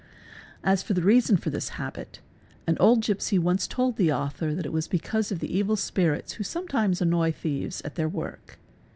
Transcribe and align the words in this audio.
As 0.63 0.81
for 0.81 0.95
the 0.95 1.03
reason 1.03 1.37
for 1.37 1.51
this 1.51 1.69
habit, 1.77 2.21
an 2.65 2.75
old 2.79 3.03
2 3.03 3.39
once 3.39 3.67
told 3.67 3.97
the 3.97 4.11
author 4.11 4.55
that 4.55 4.65
it 4.65 4.73
was 4.73 4.87
because 4.87 5.31
of 5.31 5.37
the 5.41 5.55
evil 5.55 5.75
spirits 5.75 6.33
who 6.33 6.43
| 6.43 6.43
sometimes 6.43 7.03
annoy 7.03 7.31
thieves 7.31 7.83
at 7.85 7.93
their 7.93 8.09
work. 8.09 8.57